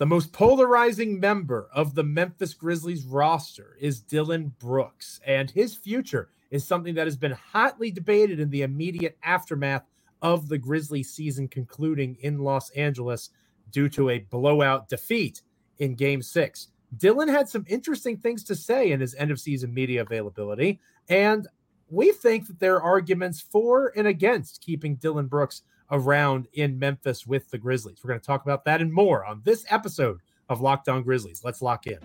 [0.00, 6.30] The most polarizing member of the Memphis Grizzlies roster is Dillon Brooks, and his future
[6.50, 9.84] is something that has been hotly debated in the immediate aftermath
[10.22, 13.28] of the Grizzlies season concluding in Los Angeles
[13.72, 15.42] due to a blowout defeat
[15.80, 16.68] in game six.
[16.96, 20.80] Dillon had some interesting things to say in his end of season media availability,
[21.10, 21.46] and
[21.90, 25.60] we think that there are arguments for and against keeping Dillon Brooks
[25.90, 27.98] around in Memphis with the Grizzlies.
[28.02, 31.42] We're going to talk about that and more on this episode of Locked On Grizzlies.
[31.44, 31.98] Let's lock in.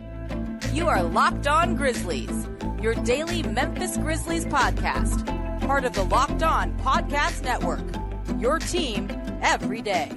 [0.74, 2.48] You are Locked On Grizzlies,
[2.82, 5.26] your daily Memphis Grizzlies podcast,
[5.62, 7.86] part of the Locked On Podcast Network.
[8.40, 9.10] Your team
[9.42, 10.12] every day.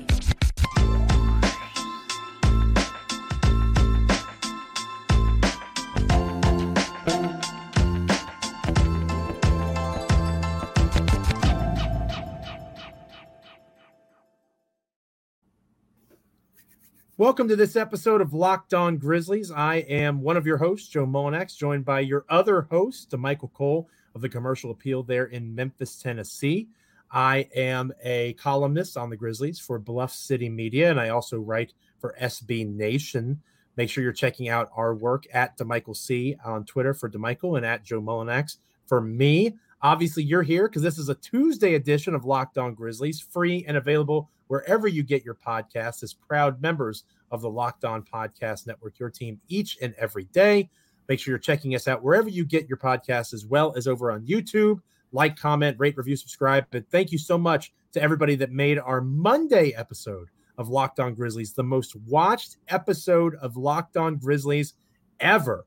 [17.18, 19.50] Welcome to this episode of Locked On Grizzlies.
[19.50, 23.88] I am one of your hosts, Joe Mullinax, joined by your other host, Damichael Cole
[24.14, 26.68] of the Commercial Appeal there in Memphis, Tennessee.
[27.10, 31.72] I am a columnist on the Grizzlies for Bluff City Media, and I also write
[31.98, 33.42] for SB Nation.
[33.76, 37.66] Make sure you're checking out our work at Damichael C on Twitter for Damichael and
[37.66, 39.56] at Joe Mullinax for me.
[39.82, 43.76] Obviously, you're here because this is a Tuesday edition of Locked On Grizzlies, free and
[43.76, 48.98] available wherever you get your podcasts as proud members of the Locked On Podcast Network,
[48.98, 50.68] your team each and every day.
[51.08, 54.10] Make sure you're checking us out wherever you get your podcasts, as well as over
[54.10, 54.80] on YouTube.
[55.12, 56.66] Like, comment, rate, review, subscribe.
[56.70, 61.14] But thank you so much to everybody that made our Monday episode of Locked On
[61.14, 64.74] Grizzlies the most watched episode of Locked On Grizzlies
[65.20, 65.66] ever.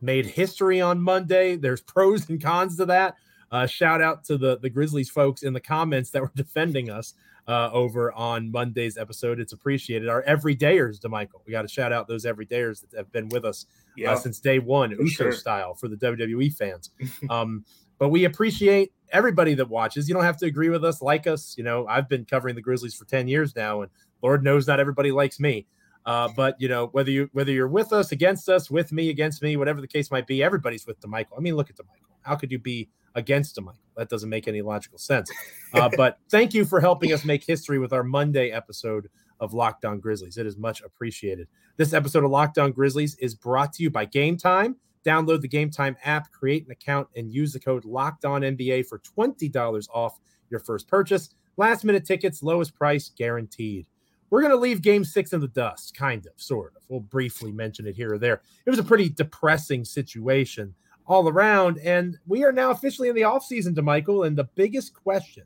[0.00, 1.56] Made history on Monday.
[1.56, 3.16] There's pros and cons to that.
[3.50, 7.14] Uh, shout out to the the Grizzlies folks in the comments that were defending us
[7.48, 9.40] uh, over on Monday's episode.
[9.40, 10.08] It's appreciated.
[10.08, 11.42] Our everydayers, Damichael.
[11.46, 13.66] We got to shout out those everydayers that have been with us
[14.06, 15.32] uh, since day one, Uso sure.
[15.32, 16.90] style for the WWE fans.
[17.30, 17.64] um,
[17.98, 20.08] but we appreciate everybody that watches.
[20.08, 21.54] You don't have to agree with us, like us.
[21.58, 23.90] You know, I've been covering the Grizzlies for 10 years now, and
[24.22, 25.66] Lord knows not everybody likes me.
[26.06, 29.42] Uh, but you know, whether you whether you're with us, against us, with me, against
[29.42, 31.36] me, whatever the case might be, everybody's with Damichael.
[31.36, 32.16] I mean, look at Damichael.
[32.22, 33.80] How could you be against him, Michael.
[33.96, 35.30] That doesn't make any logical sense.
[35.74, 39.08] Uh, but thank you for helping us make history with our Monday episode
[39.40, 40.36] of Locked On Grizzlies.
[40.36, 41.48] It is much appreciated.
[41.76, 44.74] This episode of Locked On Grizzlies is brought to you by Gametime.
[45.04, 48.98] Download the Gametime app, create an account, and use the code Locked On NBA for
[48.98, 50.18] twenty dollars off
[50.50, 51.30] your first purchase.
[51.56, 53.86] Last minute tickets, lowest price guaranteed.
[54.30, 56.82] We're going to leave game six in the dust, kind of, sort of.
[56.88, 58.42] We'll briefly mention it here or there.
[58.64, 60.74] It was a pretty depressing situation
[61.10, 61.78] all around.
[61.78, 64.26] And we are now officially in the offseason Damichael.
[64.26, 65.42] And the biggest question,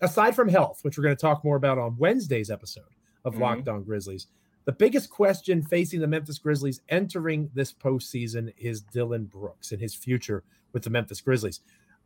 [0.00, 2.84] aside from health, which we're going to talk more about on Wednesday's episode
[3.24, 3.42] of mm-hmm.
[3.42, 4.28] Locked On Grizzlies,
[4.64, 9.92] the biggest question facing the Memphis Grizzlies entering this postseason is Dillon Brooks and his
[9.92, 11.60] future with the Memphis Grizzlies.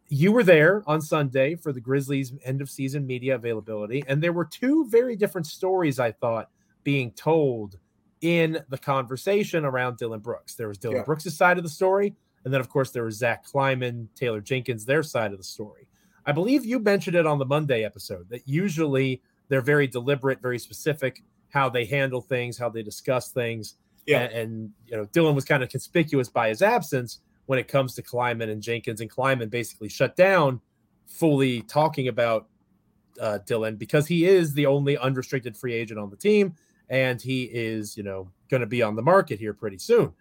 [0.09, 4.33] You were there on Sunday for the Grizzlies end of season media availability, and there
[4.33, 6.49] were two very different stories, I thought,
[6.83, 7.77] being told
[8.23, 10.55] in the conversation around Dillon Brooks.
[10.55, 11.03] There was Dillon yeah.
[11.03, 12.15] Brooks' side of the story,
[12.47, 15.89] and then, of course, there was Zach Kleiman, Taylor Jenkins, their side of the story.
[16.25, 20.61] I believe you mentioned it on the Monday episode that usually they're very deliberate, very
[20.61, 23.75] specific how they handle things, how they discuss things.
[24.07, 24.21] Yeah.
[24.21, 27.97] And, and you know, Dillon was kind of conspicuous by his absence when it comes
[27.97, 30.61] to Kleiman and Jenkins, and Kleiman basically shut down
[31.05, 32.47] fully talking about
[33.21, 36.55] uh, Dillon because he is the only unrestricted free agent on the team,
[36.91, 40.13] and he is, you know, going to be on the market here pretty soon.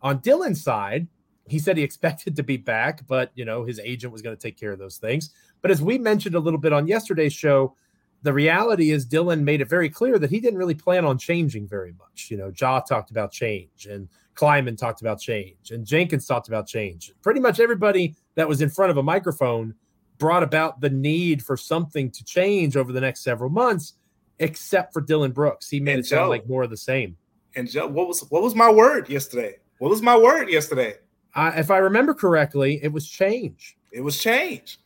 [0.00, 1.08] On Dillon's side,
[1.46, 4.42] he said he expected to be back, but you know his agent was going to
[4.42, 5.30] take care of those things.
[5.60, 7.76] But as we mentioned a little bit on yesterday's show,
[8.22, 11.66] the reality is Dillon made it very clear that he didn't really plan on changing
[11.66, 12.28] very much.
[12.30, 16.66] You know, Ja talked about change, and Kleiman talked about change, and Jenkins talked about
[16.66, 17.12] change.
[17.22, 19.74] Pretty much everybody that was in front of a microphone
[20.18, 23.94] brought about the need for something to change over the next several months,
[24.38, 25.68] except for Dillon Brooks.
[25.68, 27.16] He made and it Joe, sound like more of the same.
[27.56, 29.56] And Joe, what was what was my word yesterday?
[29.78, 30.94] What was my word yesterday?
[31.36, 33.76] If I remember correctly, it was change.
[33.90, 34.78] It was change.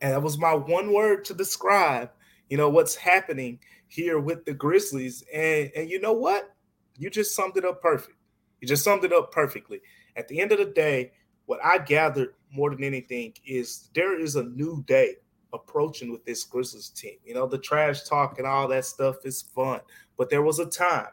[0.00, 2.10] And that was my one word to describe,
[2.48, 3.58] you know, what's happening
[3.88, 5.24] here with the Grizzlies.
[5.32, 6.54] And and you know what?
[6.96, 8.16] You just summed it up perfect.
[8.60, 9.80] You just summed it up perfectly.
[10.16, 11.12] At the end of the day,
[11.46, 15.16] what I gathered more than anything is there is a new day
[15.52, 17.16] approaching with this Grizzlies team.
[17.24, 19.80] You know, the trash talk and all that stuff is fun,
[20.16, 21.08] but there was a time.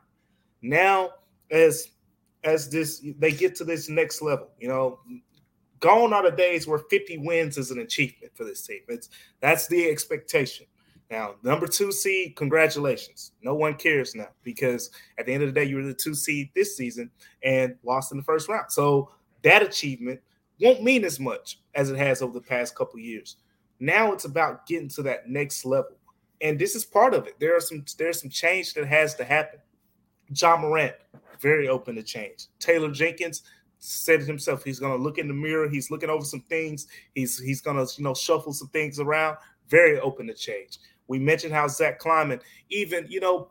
[0.61, 1.11] Now,
[1.49, 1.89] as
[2.43, 4.49] as this they get to this next level.
[4.59, 4.99] You know,
[5.79, 8.81] gone are the days where 50 wins is an achievement for this team.
[8.87, 9.09] It's
[9.39, 10.65] that's the expectation.
[11.09, 13.33] Now, number two seed, congratulations.
[13.43, 16.15] No one cares now because at the end of the day, you were the two
[16.15, 17.11] seed this season
[17.43, 18.71] and lost in the first round.
[18.71, 19.11] So
[19.43, 20.21] that achievement
[20.61, 23.35] won't mean as much as it has over the past couple years.
[23.81, 25.97] Now it's about getting to that next level.
[26.39, 27.37] And this is part of it.
[27.39, 29.59] There are some there's some change that has to happen.
[30.33, 30.95] Ja Morant,
[31.41, 32.47] very open to change.
[32.59, 33.43] Taylor Jenkins
[33.79, 34.63] said it himself.
[34.63, 38.03] He's gonna look in the mirror, he's looking over some things, he's he's gonna you
[38.03, 40.77] know shuffle some things around, very open to change.
[41.07, 42.39] We mentioned how Zach Kleiman
[42.69, 43.49] even, you know,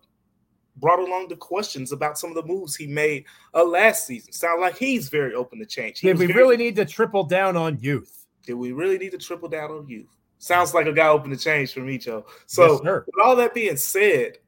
[0.77, 4.33] brought along the questions about some of the moves he made uh, last season.
[4.33, 6.01] Sound like he's very open to change.
[6.01, 8.27] He Did we very, really need to triple down on youth?
[8.47, 10.09] Did we really need to triple down on youth?
[10.39, 12.25] Sounds like a guy open to change for me, Joe.
[12.47, 14.39] So, yes, with all that being said,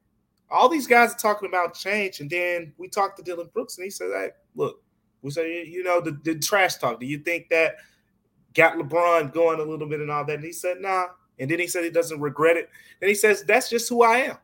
[0.53, 3.85] all these guys are talking about change, and then we talked to Dillon Brooks, and
[3.85, 4.83] he said, "Hey, look,
[5.23, 7.01] we said you know, the, the trash talk.
[7.01, 7.77] Do you think that
[8.55, 11.07] got LeBron going a little bit and all that?" And he said, "Nah."
[11.39, 12.71] And then he said he doesn't regret it.
[13.01, 14.39] And he says, that's just who I am.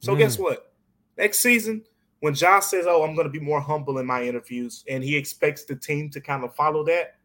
[0.00, 0.18] So mm.
[0.18, 0.72] guess what?
[1.16, 1.82] Next season,
[2.20, 5.16] when Ja says, Oh, I'm going to be more humble in my interviews, and he
[5.16, 7.16] expects the team to kind of follow that,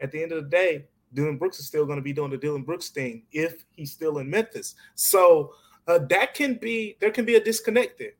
[0.00, 2.36] at the end of the day, Dillon Brooks is still going to be doing the
[2.36, 4.74] Dillon Brooks thing if he's still in Memphis.
[4.94, 5.52] So
[5.90, 8.12] uh, that can be there can be a disconnect there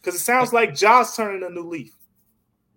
[0.00, 1.94] because it sounds like Ja's turning a new leaf.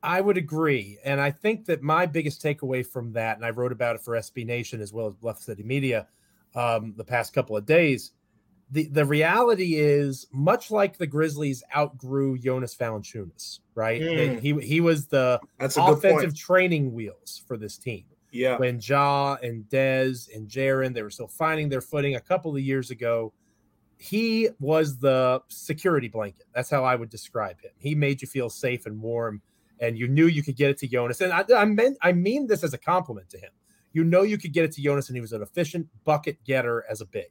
[0.03, 3.71] I would agree, and I think that my biggest takeaway from that, and I wrote
[3.71, 6.07] about it for SB Nation as well as Bluff City Media,
[6.55, 8.11] um, the past couple of days.
[8.71, 14.01] The the reality is much like the Grizzlies outgrew Jonas Valanciunas, right?
[14.01, 14.39] Mm.
[14.39, 18.05] He he was the That's offensive training wheels for this team.
[18.31, 18.57] Yeah.
[18.57, 22.61] When Ja and Dez and Jaren, they were still finding their footing a couple of
[22.61, 23.33] years ago.
[24.01, 26.45] He was the security blanket.
[26.55, 27.71] That's how I would describe him.
[27.77, 29.41] He made you feel safe and warm,
[29.79, 31.21] and you knew you could get it to Jonas.
[31.21, 33.51] And I, I meant I mean this as a compliment to him
[33.93, 36.85] you know you could get it to Jonas, and he was an efficient bucket getter
[36.89, 37.27] as a big.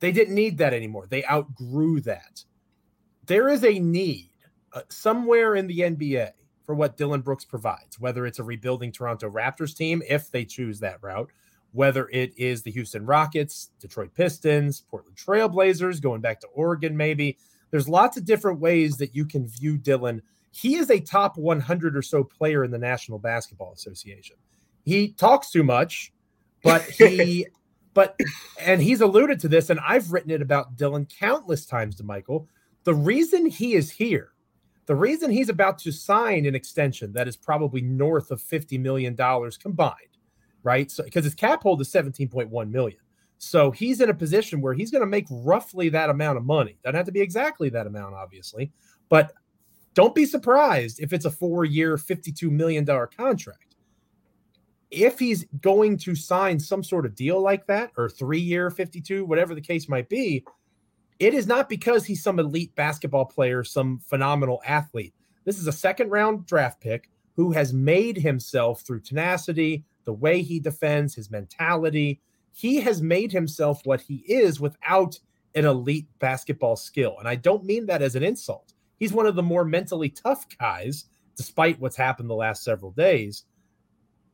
[0.00, 1.06] They didn't need that anymore.
[1.08, 2.44] They outgrew that.
[3.26, 4.30] There is a need
[4.72, 6.30] uh, somewhere in the NBA
[6.64, 10.80] for what Dillon Brooks provides, whether it's a rebuilding Toronto Raptors team, if they choose
[10.80, 11.30] that route,
[11.72, 17.38] whether it is the Houston Rockets, Detroit Pistons, Portland Trailblazers, going back to Oregon, maybe.
[17.70, 20.22] There's lots of different ways that you can view Dillon.
[20.50, 24.36] He is a top 100 or so player in the National Basketball Association
[24.84, 26.12] he talks too much,
[26.62, 27.46] but he
[27.94, 28.18] but
[28.60, 32.46] and he's alluded to this, and I've written it about Dillon countless times Damichael.
[32.84, 34.32] The reason he is here,
[34.86, 39.16] the reason he's about to sign an extension that is probably north of $50 million
[39.60, 40.11] combined,
[40.62, 40.90] right?
[40.90, 42.98] So because his cap hold is 17.1 million.
[43.38, 46.78] So he's in a position where he's going to make roughly that amount of money.
[46.84, 48.70] Doesn't have to be exactly that amount, obviously,
[49.08, 49.32] but
[49.94, 53.72] don't be surprised if it's a four-year, $52 million contract
[54.92, 59.24] if he's going to sign some sort of deal like that or three year 52
[59.24, 60.44] whatever the case might be
[61.18, 65.14] it is not because he's some elite basketball player some phenomenal athlete
[65.44, 70.42] this is a second round draft pick who has made himself through tenacity the way
[70.42, 72.20] he defends his mentality.
[72.52, 75.18] He has made himself what he is without
[75.54, 77.16] an elite basketball skill.
[77.18, 78.72] And i don't mean that as an insult.
[78.98, 81.06] He's one of the more mentally tough guys
[81.36, 83.44] despite what's happened the last several days.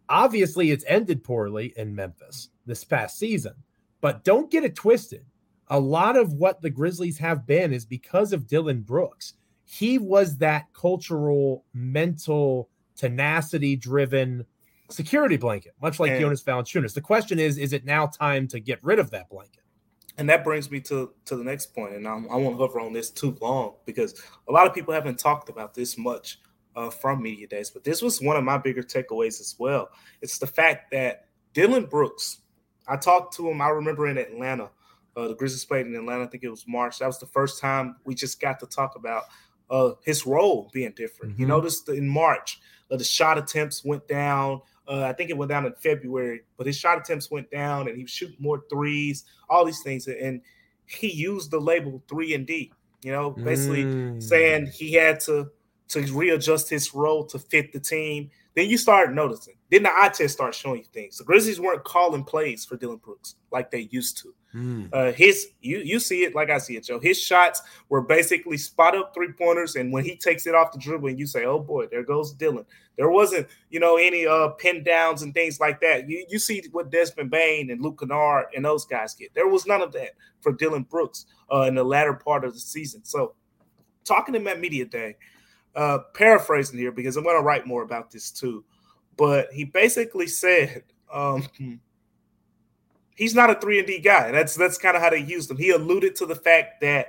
[0.09, 3.55] Obviously, it's ended poorly in Memphis this past season,
[4.01, 5.25] but don't get it twisted.
[5.69, 9.35] A lot of what the Grizzlies have been is because of Dillon Brooks.
[9.65, 14.45] He was that cultural, mental, tenacity driven
[14.91, 16.93] security blanket, much like and, Jonas Valanciunas.
[16.93, 19.63] The question is, is it now time to get rid of that blanket?
[20.19, 22.93] And that brings me to, to the next point, and I'm, I won't hover on
[22.93, 26.41] this too long because a lot of people haven't talked about this much
[26.75, 27.71] uh, from media days.
[27.71, 29.91] But this was one of my bigger takeaways as well.
[30.21, 32.39] It's the fact that Dillon Brooks,
[32.89, 33.61] I talked to him.
[33.61, 34.71] I remember in Atlanta,
[35.17, 36.25] uh, the Grizzlies played in Atlanta.
[36.25, 36.99] I think it was March.
[36.99, 39.25] That was the first time we just got to talk about
[39.71, 41.33] uh, his role being different.
[41.33, 41.43] Mm-hmm.
[41.43, 42.61] You noticed in March,
[42.91, 44.63] uh, the shot attempts went down.
[44.87, 47.97] Uh, I think it went down in February, but his shot attempts went down, and
[47.97, 50.41] he was shooting more threes, all these things, and
[50.87, 52.73] he used the label three and D.
[53.03, 54.23] You know, basically mm.
[54.23, 55.51] saying he had to
[55.89, 58.31] to readjust his role to fit the team.
[58.55, 59.58] Then you start noticing.
[59.71, 61.19] Then the eye test starts showing you things.
[61.19, 64.35] The Grizzlies weren't calling plays for Dillon Brooks like they used to.
[64.55, 64.89] Mm.
[64.93, 66.99] Uh, his you you see it like I see it, Joe.
[66.99, 67.61] His shots
[67.91, 71.19] were basically spot up three pointers, and when he takes it off the dribble, and
[71.19, 72.65] you say, "Oh boy, there goes Dillon."
[72.97, 76.09] There wasn't you know any uh pin downs and things like that.
[76.09, 79.35] You you see what Desmond Bane and Luke Kennard and those guys get.
[79.35, 82.61] There was none of that for Dillon Brooks uh, in the latter part of the
[82.61, 83.05] season.
[83.05, 83.35] So,
[84.05, 85.17] talking to him at media day,
[85.77, 88.65] uh, paraphrasing here because I'm going to write more about this too.
[89.19, 91.47] But he basically said um,
[93.15, 94.31] he's not a three and D guy.
[94.33, 95.59] That's that's kind of how they used him.
[95.59, 97.09] He alluded to the fact that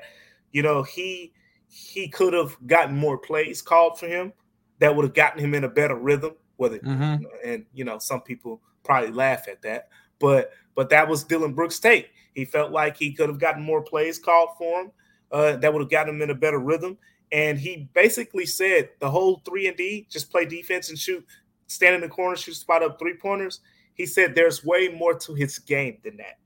[0.52, 1.32] you know he
[1.70, 4.34] he could have gotten more plays called for him
[4.80, 6.34] that would have gotten him in a better rhythm.
[6.58, 7.24] Whether mm-hmm.
[7.46, 9.90] and you know some people probably laugh at that,
[10.20, 12.12] but but that was Dillon Brooks' take.
[12.34, 14.92] He felt like he could have gotten more plays called for him
[15.32, 16.98] uh, that would have gotten him in a better rhythm.
[17.32, 21.26] And he basically said the whole three and D, just play defense and shoot,
[21.70, 23.62] stand in the corner, shoot spot up three pointers.
[23.94, 26.38] He said there's way more to his game than that.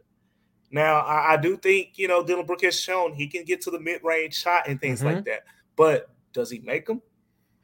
[0.71, 3.71] Now, I, I do think, you know, Dillon Brooks has shown he can get to
[3.71, 5.15] the mid range shot and things mm-hmm.
[5.15, 5.43] like that.
[5.75, 7.01] But does he make them?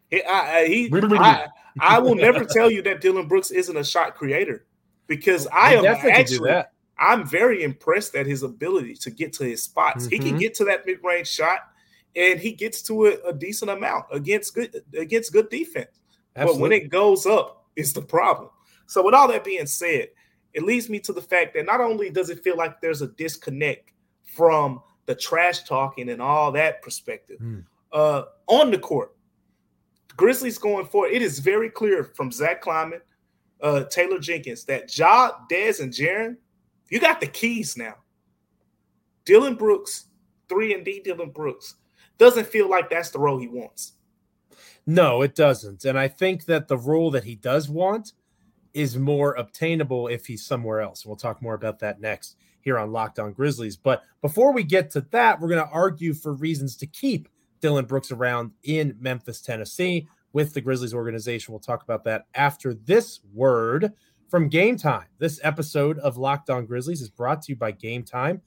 [0.10, 1.48] He, I, he, I,
[1.80, 4.66] I, will never tell you that Dillon Brooks isn't a shot creator
[5.08, 6.64] because I am actually
[7.00, 10.06] I'm very impressed at his ability to get to his spots.
[10.06, 10.12] Mm-hmm.
[10.12, 10.38] He can mm-hmm.
[10.38, 11.60] get to that mid range shot,
[12.16, 15.99] and he gets to it a decent amount against good against good defense.
[16.40, 16.54] Absolutely.
[16.54, 18.50] But when it goes up, it's the problem.
[18.88, 20.10] So with all that being said,
[20.54, 23.08] it leads me to the fact that not only does it feel like there's a
[23.08, 23.92] disconnect
[24.24, 27.64] from the trash talking and all that perspective mm.
[27.92, 29.16] uh, on the court,
[30.18, 33.02] Grizzlies going forward, it is very clear from Zach Kleiman,
[33.62, 36.38] uh, Taylor Jenkins that Ja, Dez, and Jaren,
[36.90, 37.96] you got the keys now.
[39.26, 40.06] Dillon Brooks,
[40.48, 41.76] three and D Dillon Brooks,
[42.18, 43.94] doesn't feel like that's the role he wants.
[44.90, 45.86] No, it doesn't.
[45.86, 48.14] And I think that the role that he does want
[48.74, 51.06] is more obtainable if he's somewhere else.
[51.06, 53.78] We'll talk more about that next here on Locked On Grizzlies.
[53.78, 57.30] But before we get to that, we're going to argue for reasons to keep
[57.62, 61.52] Dillon Brooks around in Memphis, Tennessee with the Grizzlies organization.
[61.52, 63.94] We'll talk about that after this word
[64.28, 65.06] from Gametime.
[65.20, 68.42] This episode of Locked On Grizzlies is brought to you by Gametime.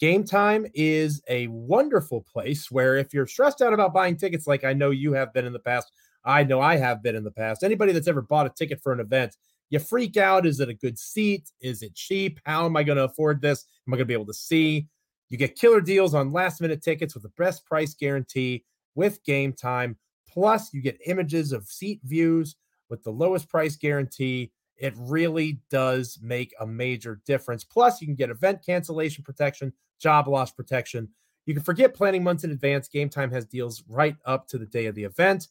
[0.00, 4.72] Gametime is a wonderful place where if you're stressed out about buying tickets, like I
[4.72, 5.90] know you have been in the past,
[6.24, 7.64] I know I have been in the past.
[7.64, 9.36] Anybody that's ever bought a ticket for an event,
[9.70, 10.46] you freak out.
[10.46, 11.50] Is it a good seat?
[11.60, 12.38] Is it cheap?
[12.44, 13.64] How am I going to afford this?
[13.86, 14.86] Am I going to be able to see?
[15.28, 18.64] You get killer deals on last minute tickets with the best price guarantee
[18.94, 19.96] with Gametime.
[20.28, 22.56] Plus, you get images of seat views
[22.88, 24.52] with the lowest price guarantee.
[24.78, 27.64] It really does make a major difference.
[27.64, 31.08] Plus, you can get event cancellation protection, job loss protection.
[31.46, 32.88] You can forget planning months in advance.
[32.88, 35.48] Gametime has deals right up to the day of the event.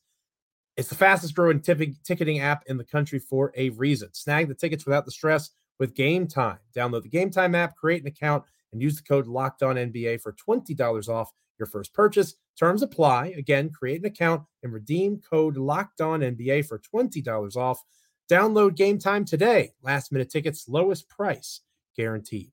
[0.77, 4.13] It's the fastest growing ticketing app in the country for a reason.
[4.13, 6.60] Snag the tickets without the stress with Gametime.
[6.75, 10.34] Download the Gametime app, create an account, and use the code Locked On NBA for
[10.34, 12.36] $20 off your first purchase.
[12.60, 13.27] Terms apply.
[13.38, 17.84] Again, create an account and redeem code Locked On NBA for $20 off.
[18.29, 19.72] Download Gametime today.
[19.81, 21.62] Last minute tickets, lowest price
[21.96, 22.51] guaranteed.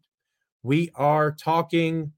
[0.63, 2.13] We are talking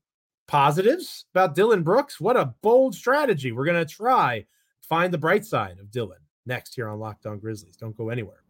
[0.46, 2.20] positives about Dillon Brooks.
[2.20, 3.52] What a bold strategy.
[3.52, 4.44] We're going to try
[4.82, 7.76] find the bright side of Dillon next here on Locked On Grizzlies.
[7.76, 8.42] Don't go anywhere.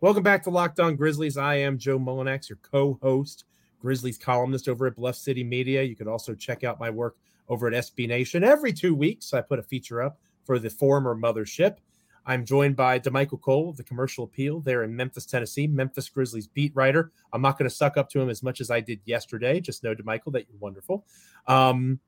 [0.00, 1.36] Welcome back to Locked On Grizzlies.
[1.36, 3.44] I am Joe Mullinax, your co-host,
[3.78, 5.82] Grizzlies columnist over at Bluff City Media.
[5.82, 7.18] You can also check out my work
[7.48, 8.42] over at SB Nation.
[8.42, 11.76] Every two weeks, I put a feature up for the former mothership.
[12.24, 16.46] I'm joined by Damichael Cole of the Commercial Appeal there in Memphis, Tennessee, Memphis Grizzlies
[16.46, 17.10] beat writer.
[17.32, 19.60] I'm not going to suck up to him as much as I did yesterday.
[19.60, 21.04] Just know, Damichael, that you're wonderful.
[21.46, 21.98] Um,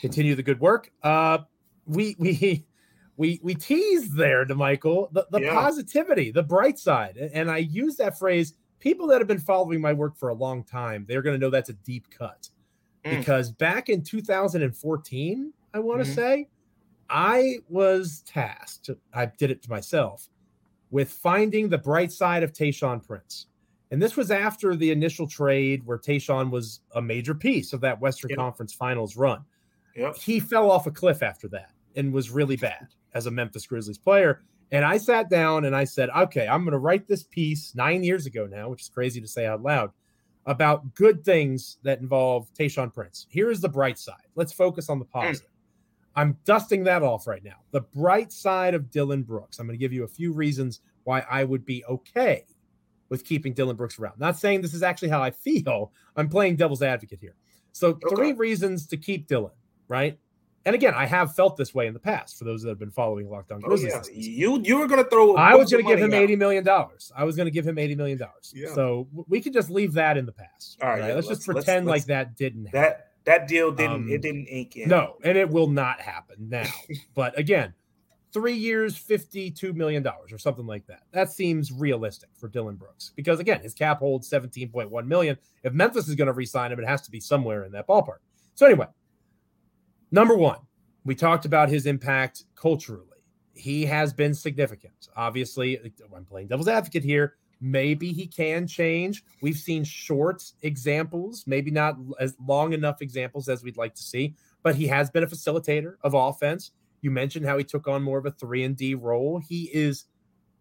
[0.00, 0.90] continue the good work.
[1.02, 1.38] Uh,
[1.86, 2.64] we we
[3.16, 5.54] we we tease there Damichael, the, the yeah.
[5.54, 7.16] positivity, the bright side.
[7.16, 8.54] And I use that phrase.
[8.78, 11.50] People that have been following my work for a long time, they're going to know
[11.50, 12.48] that's a deep cut.
[13.04, 13.18] Mm.
[13.18, 16.14] Because back in 2014, I want to mm-hmm.
[16.14, 16.48] say,
[17.08, 20.28] I was tasked, I did it to myself,
[20.90, 23.46] with finding the bright side of Tayshaun Prince.
[23.90, 28.00] And this was after the initial trade where Tayshaun was a major piece of that
[28.00, 28.38] Western yep.
[28.38, 29.44] Conference Finals run.
[29.94, 30.16] Yep.
[30.16, 33.98] He fell off a cliff after that and was really bad as a Memphis Grizzlies
[33.98, 34.42] player.
[34.70, 38.02] And I sat down and I said, okay, I'm going to write this piece nine
[38.02, 39.90] years ago now, which is crazy to say out loud,
[40.46, 43.26] about good things that involve Tayshaun Prince.
[43.28, 44.26] Here is the bright side.
[44.34, 45.20] Let's focus on the hmm.
[45.20, 45.51] positive.
[46.14, 47.56] I'm dusting that off right now.
[47.70, 49.58] The bright side of Dillon Brooks.
[49.58, 52.44] I'm going to give you a few reasons why I would be okay
[53.08, 54.18] with keeping Dillon Brooks around.
[54.18, 55.92] Not saying this is actually how I feel.
[56.16, 57.36] I'm playing devil's advocate here.
[57.72, 58.14] So, okay.
[58.14, 59.52] three reasons to keep Dillon,
[59.88, 60.18] right?
[60.64, 62.38] And again, I have felt this way in the past.
[62.38, 64.12] For those that have been following Locked On oh, Grizzlies, oh, yeah.
[64.14, 65.34] you you were going to throw.
[65.34, 67.10] I was going to give him eighty million dollars.
[67.16, 68.52] I was going to give him eighty million dollars.
[68.54, 68.72] Yeah.
[68.74, 70.78] So we could just leave that in the past.
[70.80, 71.08] All right, right?
[71.08, 72.66] Yeah, let's, let's, just pretend let's, like that didn't.
[72.66, 72.80] Happen.
[72.80, 74.88] That that deal didn't um, it didn't ink in.
[74.88, 76.66] No, and it will not happen now.
[77.14, 77.74] but again,
[78.32, 81.02] three years, fifty-two million dollars or something like that.
[81.12, 85.38] That seems realistic for Dillon Brooks because again, his cap holds seventeen point one million.
[85.62, 88.18] If Memphis is going to re-sign him, it has to be somewhere in that ballpark.
[88.54, 88.86] So anyway,
[90.10, 90.58] number one
[91.04, 93.06] we talked about his impact culturally.
[93.54, 95.08] He has been significant.
[95.16, 95.78] Obviously,
[96.14, 97.36] I'm playing devil's advocate here.
[97.62, 99.24] Maybe he can change.
[99.40, 104.34] We've seen short examples, maybe not as long enough examples as we'd like to see,
[104.62, 106.72] but he has been a facilitator of offense.
[107.00, 109.38] You mentioned how he took on more of a 3 and D role.
[109.38, 110.06] He is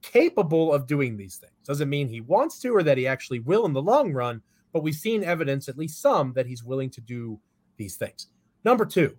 [0.01, 1.53] capable of doing these things.
[1.65, 4.41] Doesn't mean he wants to or that he actually will in the long run,
[4.71, 7.39] but we've seen evidence, at least some, that he's willing to do
[7.77, 8.27] these things.
[8.63, 9.17] Number two,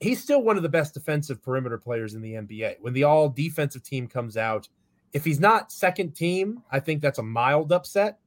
[0.00, 2.76] he's still one of the best defensive perimeter players in the NBA.
[2.80, 4.68] When the all defensive team comes out,
[5.14, 8.18] if he's not second team, I think that's a mild upset.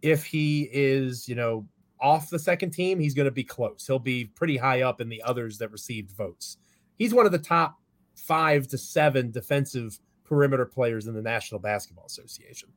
[0.00, 1.66] If he is, you know,
[2.00, 3.84] off the second team, he's going to be close.
[3.86, 6.58] He'll be pretty high up in the others that received votes.
[6.96, 7.76] He's one of the top
[8.14, 12.68] five to seven defensive perimeter players in the National Basketball Association.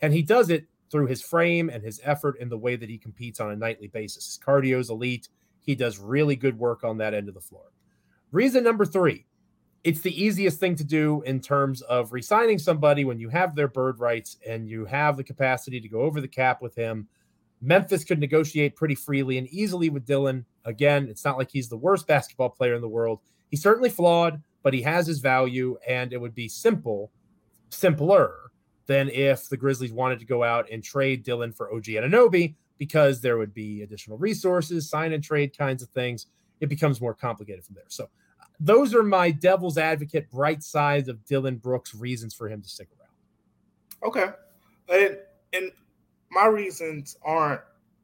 [0.00, 2.96] And he does it through his frame and his effort in the way that he
[2.96, 4.24] competes on a nightly basis.
[4.24, 5.28] His cardio is elite.
[5.60, 7.72] He does really good work on that end of the floor.
[8.32, 9.26] Reason number three
[9.88, 13.68] it's the easiest thing to do in terms of resigning somebody when you have their
[13.68, 17.08] bird rights and you have the capacity to go over the cap with him.
[17.62, 20.44] Memphis could negotiate pretty freely and easily with Dillon.
[20.66, 23.20] Again, it's not like he's the worst basketball player in the world.
[23.50, 27.10] He's certainly flawed, but he has his value, and it would be simple,
[27.70, 28.50] simpler
[28.84, 33.22] than if the Grizzlies wanted to go out and trade Dillon for OG Anunoby because
[33.22, 36.26] there would be additional resources, sign and trade kinds of things.
[36.60, 37.84] It becomes more complicated from there.
[37.88, 38.08] So,
[38.60, 42.88] those are my devil's advocate bright sides of Dillon Brooks' reasons for him to stick
[42.98, 44.10] around.
[44.10, 44.32] Okay.
[44.88, 45.18] And,
[45.52, 45.72] and
[46.30, 47.60] my reasons aren't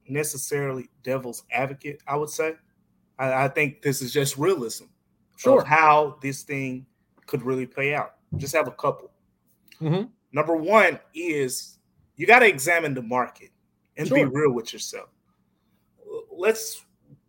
[0.09, 2.55] necessarily devil's advocate, I would say.
[3.19, 4.85] I, I think this is just realism
[5.37, 5.65] sure.
[5.65, 6.87] how this thing
[7.27, 8.15] could really play out.
[8.37, 9.11] Just have a couple.
[9.81, 10.05] Mm-hmm.
[10.33, 11.79] Number one is
[12.17, 13.51] you got to examine the market
[13.97, 14.19] and sure.
[14.19, 15.09] be real with yourself.
[16.31, 16.85] Let's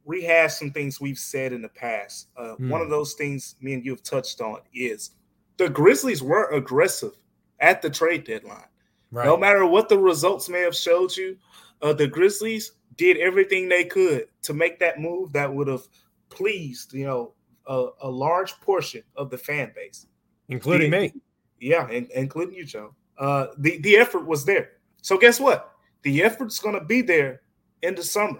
[0.06, 2.28] rehash some things we've said in the past.
[2.38, 2.70] Uh, mm.
[2.70, 5.12] One of those things me and you have touched on is
[5.58, 7.18] the Grizzlies were aggressive
[7.60, 8.66] at the trade deadline.
[9.12, 9.26] Right.
[9.26, 11.38] No matter what the results may have showed you,
[11.82, 15.84] uh, the Grizzlies did everything they could to make that move that would have
[16.30, 17.34] pleased, you know,
[17.68, 20.08] a, a large portion of the fan base,
[20.50, 21.14] including the, me.
[21.60, 22.94] Yeah, and, including you, Joe.
[23.18, 24.72] Uh, the the effort was there.
[25.02, 25.72] So guess what?
[26.04, 27.42] The effort's going to be there
[27.82, 28.40] in the summer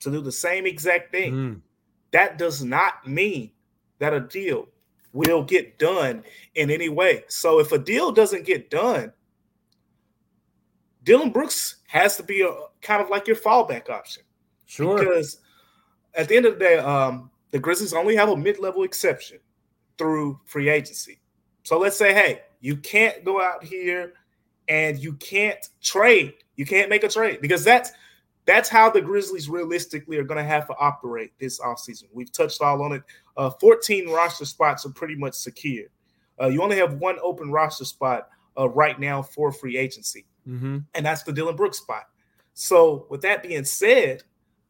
[0.00, 1.32] to do the same exact thing.
[1.32, 1.60] Mm.
[2.12, 3.50] That does not mean
[3.98, 4.68] that a deal
[5.12, 6.22] will get done
[6.54, 7.24] in any way.
[7.28, 9.12] So if a deal doesn't get done,
[11.04, 14.22] Dillon Brooks has to be a kind of like your fallback option.
[14.66, 14.98] Sure.
[14.98, 15.38] Because
[16.14, 19.38] at the end of the day, um, the Grizzlies only have a mid-level exception
[19.98, 21.20] through free agency.
[21.62, 24.14] So let's say, hey, you can't go out here
[24.68, 26.34] and you can't trade.
[26.56, 27.92] You can't make a trade because that's
[28.46, 32.04] that's how the Grizzlies realistically are going to have to operate this offseason.
[32.12, 33.02] We've touched all on it.
[33.36, 35.90] Uh, 14 roster spots are pretty much secured.
[36.40, 38.28] Uh, you only have one open roster spot
[38.58, 40.78] uh, right now for free agency, mm-hmm.
[40.94, 42.04] and that's the Dillon Brooks spot.
[42.54, 44.22] So, with that being said,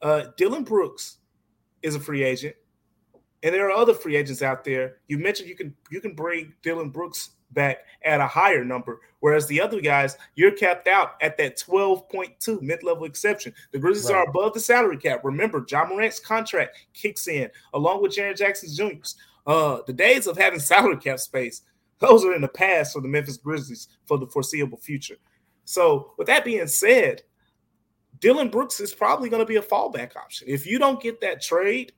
[0.03, 1.19] uh, Dillon Brooks
[1.83, 2.57] is a free agent.
[3.43, 4.97] And there are other free agents out there.
[5.09, 9.49] You mentioned you can you can bring Dillon Brooks back at a higher number, whereas
[9.49, 13.53] the other guys you're capped out at that 12.2 mid-level exception.
[13.73, 14.19] The Grizzlies right.
[14.19, 15.25] are above the salary cap.
[15.25, 19.16] Remember, Ja Morant's contract kicks in along with Jaren Jackson Jr.'s.
[19.45, 21.62] Uh, the days of having salary cap space,
[21.99, 25.16] those are in the past for the Memphis Grizzlies for the foreseeable future.
[25.64, 27.23] So, with that being said,
[28.21, 30.47] Dillon Brooks is probably going to be a fallback option.
[30.49, 31.92] If you don't get that trade,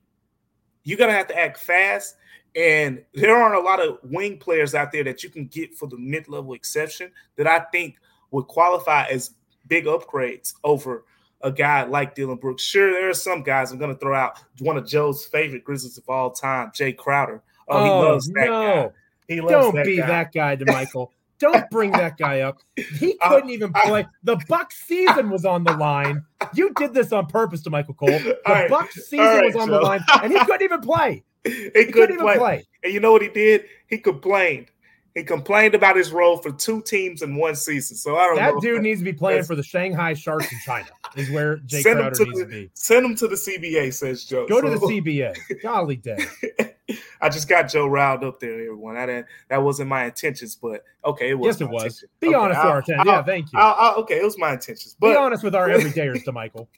[0.88, 2.16] you're gonna have to act fast.
[2.56, 5.86] And there aren't a lot of wing players out there that you can get for
[5.86, 7.96] the mid-level exception that I think
[8.30, 9.34] would qualify as
[9.66, 11.04] big upgrades over
[11.42, 12.62] a guy like Dillon Brooks.
[12.62, 14.40] Sure, there are some guys I'm going to throw out.
[14.60, 17.42] One of Joe's favorite Grizzlies of all time, Jae Crowder.
[17.68, 18.50] Oh, he oh, loves that no.
[18.50, 18.90] guy.
[19.28, 20.06] He loves Don't that be guy.
[20.06, 21.10] that guy, Damichael.
[21.38, 22.58] Don't bring that guy up.
[22.76, 24.06] He couldn't even play.
[24.24, 26.24] The Buck season was on the line.
[26.54, 28.08] You did this on purpose Damichael Cole.
[28.08, 28.68] The right.
[28.68, 29.74] Buck season right, was on Joe.
[29.74, 31.22] the line, and he couldn't even play.
[31.44, 32.36] He, he couldn't, play.
[32.36, 32.66] play.
[32.84, 33.64] And you know what he did?
[33.86, 34.66] He complained.
[35.14, 37.96] He complained about his role for two teams in one season.
[37.96, 38.54] So I don't that know.
[38.54, 40.86] That dude needs to be playing for the Shanghai Sharks in China.
[41.16, 42.70] Is where Jae Crowder needs the, to be.
[42.74, 44.46] Send him to the CBA, says Joe.
[44.46, 44.68] Go so.
[44.68, 45.62] to the CBA.
[45.62, 46.18] Golly day.
[47.20, 48.96] I just got Joe riled up there, everyone.
[48.96, 51.58] I didn't, that wasn't my intentions, but okay, it was.
[51.58, 51.82] Yes, it was.
[51.82, 52.08] Intention.
[52.20, 53.06] Be okay, honest with our ten.
[53.06, 53.58] Yeah, thank you.
[53.58, 54.96] I'll, I'll, okay, it was my intentions.
[54.98, 56.68] But be honest with our everydayers, Damichael.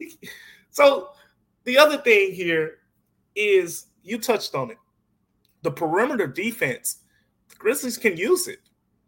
[0.70, 1.11] so
[1.64, 2.79] the other thing here
[3.37, 4.79] is you touched on it.
[5.63, 7.01] The perimeter defense,
[7.49, 8.59] the Grizzlies can use it.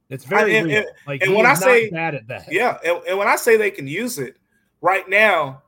[0.08, 3.02] It's very I, and, and, like and when I say bad at that, yeah, and,
[3.08, 4.36] and, when I say they can use it
[4.82, 5.62] right now,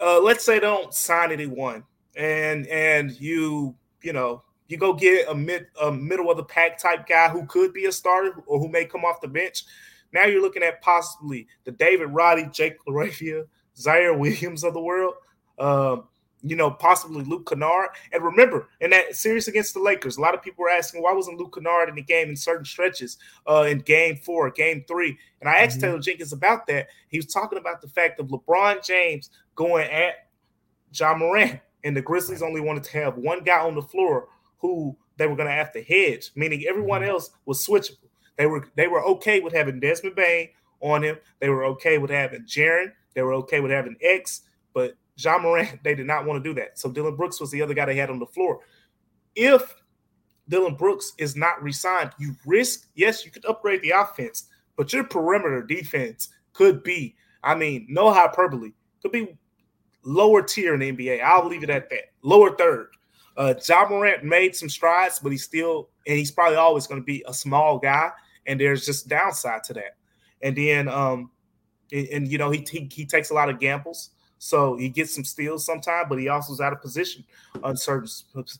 [0.00, 1.82] uh, let's say they don't sign anyone,
[2.14, 6.78] and and you you know you go get a mid a middle of the pack
[6.78, 9.64] type guy who could be a starter or who may come off the bench.
[10.12, 15.14] Now you're looking at possibly the David Roddy, Jake LaRavia, Ziaire Williams of the world.
[15.58, 16.04] Um,
[16.42, 17.90] you know, possibly Luke Kennard.
[18.12, 21.12] And remember, in that series against the Lakers, a lot of people were asking why
[21.12, 25.18] wasn't Luke Kennard in the game in certain stretches uh, in game four, game three.
[25.40, 25.88] And I asked mm-hmm.
[25.88, 26.88] Taylor Jenkins about that.
[27.08, 30.28] He was talking about the fact of LeBron James going at
[30.92, 34.96] Ja Morant, and the Grizzlies only wanted to have one guy on the floor who
[35.16, 37.10] they were going to have to hedge, meaning everyone mm-hmm.
[37.10, 38.08] else was switchable.
[38.36, 40.48] They were they were okay with having Desmond Bane
[40.80, 41.18] on him.
[41.40, 42.92] They were okay with having Jaren.
[43.14, 46.58] They were okay with having X, but Ja Morant, they did not want to do
[46.60, 46.78] that.
[46.78, 48.60] So Dillon Brooks was the other guy they had on the floor.
[49.34, 49.74] If
[50.48, 55.04] Dillon Brooks is not resigned, you risk, yes, you could upgrade the offense, but your
[55.04, 59.38] perimeter defense could be, I mean, no hyperbole, could be
[60.02, 61.22] lower tier in the NBA.
[61.22, 62.12] I'll leave it at that.
[62.22, 62.88] Lower third.
[63.36, 67.04] Uh Ja Morant made some strides, but he's still, and he's probably always going to
[67.04, 68.10] be a small guy,
[68.46, 69.96] and there's just downside to that.
[70.42, 71.30] And then um
[71.92, 74.10] and, and you know, he, he he takes a lot of gambles.
[74.42, 77.24] So he gets some steals sometime, but he also is out of position
[77.62, 78.08] on certain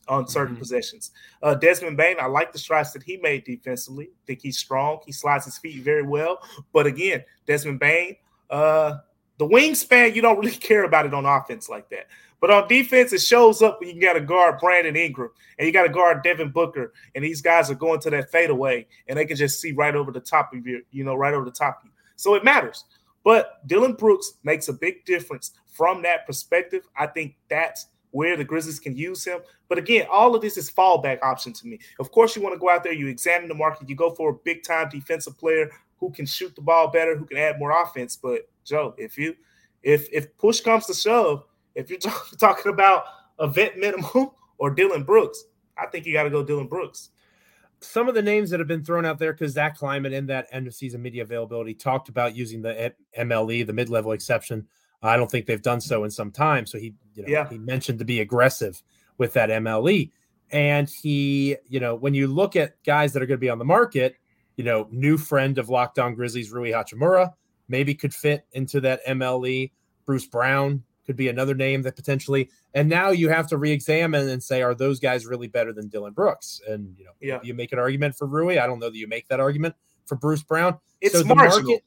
[0.09, 0.59] on certain mm-hmm.
[0.59, 1.11] possessions.
[1.43, 4.05] Uh, Desmond Bane, I like the strides that he made defensively.
[4.05, 5.01] I think he's strong.
[5.07, 6.43] He slides his feet very well.
[6.75, 8.17] But again, Desmond Bane,
[8.51, 8.99] uh,
[9.39, 12.09] the wingspan, you don't really care about it on offense like that.
[12.43, 15.73] But on defense, it shows up when you got to guard Brandon Ingram and you
[15.73, 19.25] got to guard Devin Booker, and these guys are going to that fadeaway, and they
[19.25, 21.81] can just see right over the top of you, you know, right over the top
[21.81, 21.91] of you.
[22.17, 22.85] So it matters.
[23.25, 26.89] But Dillon Brooks makes a big difference from that perspective.
[26.97, 29.41] I think that's where the Grizzlies can use him.
[29.69, 31.79] But again, all of this is fallback option to me.
[31.99, 34.31] Of course, you want to go out there, you examine the market, you go for
[34.31, 37.83] a big time defensive player who can shoot the ball better, who can add more
[37.83, 38.17] offense.
[38.17, 39.37] But Joe, if you
[39.83, 41.99] if if push comes to shove, if you're
[42.39, 43.05] talking about
[43.39, 45.45] a vet minimum or Dillon Brooks,
[45.79, 47.11] I think you got to go Dillon Brooks
[47.81, 50.47] some of the names that have been thrown out there because Zach Kleiman in that
[50.53, 54.67] end of season media availability talked about using the MLE, the mid level exception.
[55.03, 56.67] I don't think they've done so in some time.
[56.67, 57.49] So he, you know, yeah.
[57.49, 58.83] he mentioned to be aggressive
[59.17, 60.11] with that MLE.
[60.51, 63.59] And he, you know, when you look at guys that are going to be on
[63.59, 64.17] the market,
[64.57, 67.33] you know, new friend of Locked On Grizzlies, Rui Hachimura,
[67.69, 69.71] maybe could fit into that MLE.
[70.05, 72.49] Bruce Brown could be another name that potentially.
[72.73, 76.13] And now you have to re-examine and say, are those guys really better than Dillon
[76.13, 76.61] Brooks?
[76.69, 77.41] And you know, yeah.
[77.43, 78.61] you make an argument for Rui.
[78.61, 79.75] I don't know that you make that argument
[80.07, 80.79] for Bruce Brown.
[81.01, 81.73] It's so marginal.
[81.73, 81.85] Market,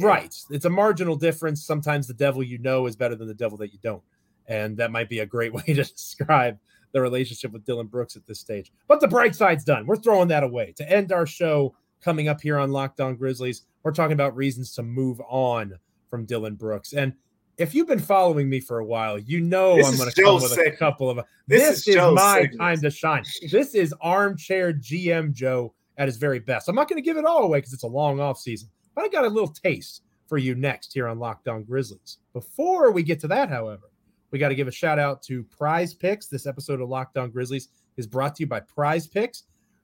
[0.00, 0.34] right.
[0.50, 1.64] It's a marginal difference.
[1.64, 4.02] Sometimes the devil you know is better than the devil that you don't.
[4.48, 6.58] And that might be a great way to describe
[6.90, 8.72] the relationship with Dillon Brooks at this stage.
[8.88, 9.86] But the bright side's done.
[9.86, 10.74] We're throwing that away.
[10.78, 14.74] To end our show coming up here on Locked On Grizzlies, we're talking about reasons
[14.74, 15.78] to move on
[16.10, 16.94] from Dillon Brooks.
[16.94, 17.12] And
[17.58, 20.34] if you've been following me for a while, you know this I'm going to come
[20.34, 21.20] with a couple of.
[21.46, 23.24] This, this is, is my time to shine.
[23.50, 26.68] This is armchair GM Joe at his very best.
[26.68, 29.04] I'm not going to give it all away because it's a long off season, but
[29.04, 32.18] I got a little taste for you next here on Locked On Grizzlies.
[32.32, 33.90] Before we get to that, however,
[34.30, 36.28] we got to give a shout out to PrizePicks.
[36.28, 39.42] This episode of Locked On Grizzlies is brought to you by PrizePicks.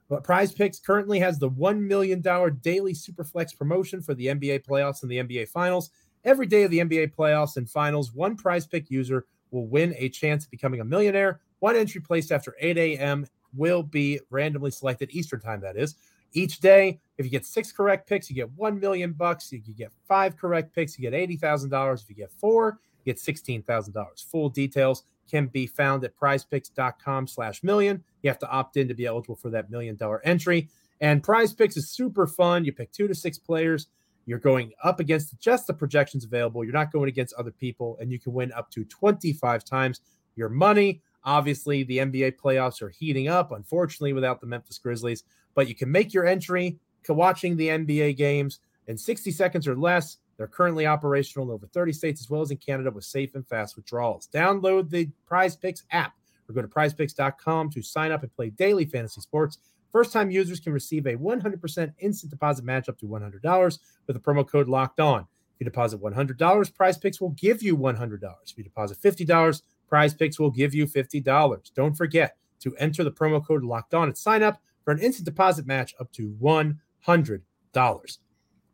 [0.09, 5.11] But PrizePicks currently has the $1 million daily Superflex promotion for the NBA playoffs and
[5.11, 5.91] the NBA finals.
[6.25, 10.09] Every day of the NBA playoffs and finals, one prize pick user will win a
[10.09, 11.41] chance at becoming a millionaire.
[11.59, 13.27] One entry placed after 8 a.m.
[13.55, 15.97] will be randomly selected Eastern time, that is.
[16.33, 19.53] Each day, if you get six correct picks, you get one million bucks.
[19.53, 22.03] If you get five correct picks, you get eighty thousand dollars.
[22.03, 24.25] If you get four, you get sixteen thousand dollars.
[24.31, 28.03] Full details can be found at prizepicks.com slash million.
[28.23, 30.69] You have to opt in to be eligible for that million dollar entry.
[31.03, 32.65] And PrizePicks is super fun.
[32.65, 33.89] You pick two to six players
[34.27, 36.65] you're going up against just the projections available.
[36.65, 40.01] You're not going against other people, and you can win up to 25 times
[40.37, 41.03] your money.
[41.25, 45.91] Obviously, the NBA playoffs are heating up, unfortunately, without the Memphis Grizzlies, but you can
[45.91, 50.19] make your entry watching the NBA games in 60 seconds or less.
[50.37, 53.47] They're currently operational in over 30 states as well as in Canada with safe and
[53.47, 54.29] fast withdrawals.
[54.33, 56.15] Download the PrizePicks app
[56.49, 59.59] or go to prizepicks.com to sign up and play daily fantasy sports.
[59.93, 64.21] First time users can receive a 100% instant deposit match up to $100 with the
[64.21, 65.21] promo code locked on.
[65.21, 68.21] If you deposit $100, PrizePicks will give you $100.
[68.47, 71.75] If you deposit $50, PrizePicks will give you $50.
[71.75, 75.27] Don't forget to enter the promo code locked on and sign up for an instant
[75.27, 78.19] deposit match up to $100.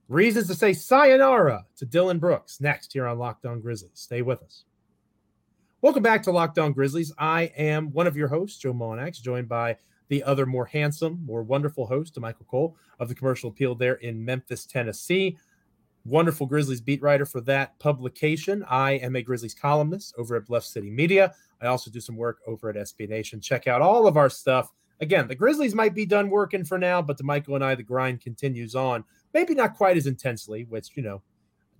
[0.09, 3.91] Reasons to say sayonara to Dillon Brooks next here on Locked On Grizzlies.
[3.95, 4.65] Stay with us.
[5.83, 7.13] Welcome back to Locked On Grizzlies.
[7.19, 9.77] I am one of your hosts, Joe Mullinax, joined by
[10.09, 14.25] the other more handsome, more wonderful host, Damichael Cole of the Commercial Appeal there in
[14.25, 15.37] Memphis, Tennessee.
[16.05, 18.65] Wonderful Grizzlies beat writer for that publication.
[18.69, 21.35] I am a Grizzlies columnist over at Bluff City Media.
[21.61, 23.41] I also do some work over at SB Nation.
[23.41, 24.73] Check out all of our stuff.
[25.01, 28.21] Again, the Grizzlies might be done working for now, but Damichael and I, the grind
[28.21, 31.23] continues on maybe not quite as intensely, which, you know,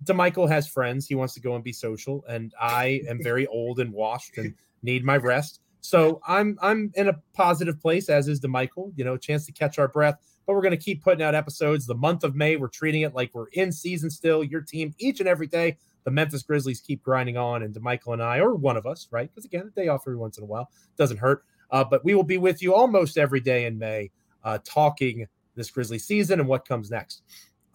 [0.03, 1.07] Damichael has friends.
[1.07, 4.53] He wants to go and be social, and I am very old and washed and
[4.83, 5.59] need my rest.
[5.81, 8.91] So I'm I'm in a positive place, as is Damichael.
[8.95, 10.17] You know, chance to catch our breath.
[10.45, 11.85] But we're going to keep putting out episodes.
[11.85, 14.43] The month of May, we're treating it like we're in season still.
[14.43, 15.77] Your team each and every day.
[16.05, 19.29] The Memphis Grizzlies keep grinding on, and Damichael and I, or one of us, right?
[19.29, 21.43] Because again, a day off every once in a while doesn't hurt.
[21.71, 24.09] Uh, but we will be with you almost every day in May,
[24.43, 27.21] uh, talking this Grizzly season and what comes next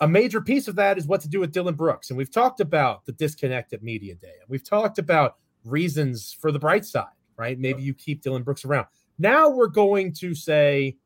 [0.00, 2.10] a major piece of that is what to do with Dillon Brooks.
[2.10, 4.34] And we've talked about the disconnect at Media Day.
[4.40, 7.58] And we've talked about reasons for the bright side, right?
[7.58, 8.86] Maybe you keep Dillon Brooks around.
[9.18, 10.96] Now we're going to say,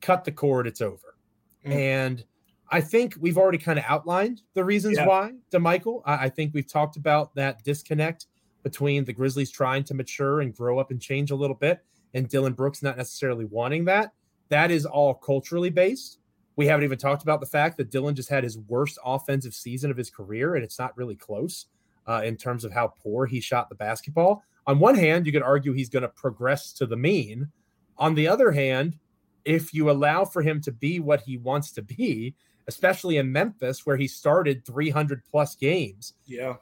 [0.00, 1.16] cut the cord, it's over.
[1.64, 1.72] Mm.
[1.72, 2.24] And
[2.70, 5.06] I think we've already kind of outlined the reasons yeah.
[5.06, 6.02] why, Damichael.
[6.04, 8.26] I, I think we've talked about that disconnect
[8.62, 12.28] between the Grizzlies trying to mature and grow up and change a little bit, and
[12.28, 14.12] Dillon Brooks not necessarily wanting that.
[14.48, 16.18] That is all culturally based.
[16.56, 19.90] We haven't even talked about the fact that Dillon just had his worst offensive season
[19.90, 21.66] of his career, and it's not really close
[22.06, 24.42] uh, in terms of how poor he shot the basketball.
[24.66, 27.50] On one hand, you could argue he's going to progress to the mean.
[27.98, 28.98] On the other hand,
[29.44, 32.34] if you allow for him to be what he wants to be,
[32.66, 36.14] especially in Memphis, where he started 300 plus games.
[36.24, 36.54] Yeah.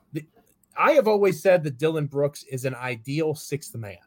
[0.76, 3.98] I have always said that Dillon Brooks is an ideal sixth man.